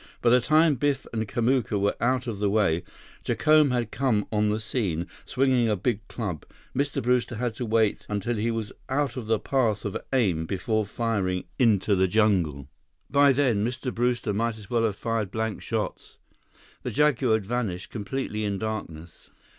[0.19, 2.83] By the time Biff and Kamuka were out of the way,
[3.23, 6.43] Jacome had come on the scene, swinging a big club.
[6.75, 7.03] Mr.
[7.03, 11.43] Brewster had to wait until he was out of the path of aim, before firing
[11.59, 12.67] into the jungle.
[13.11, 13.93] By then, Mr.
[13.93, 16.17] Brewster might as well have fired blank shots.
[16.81, 19.29] The jaguar had vanished completely in darkness.